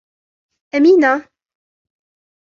[0.75, 1.29] أمينة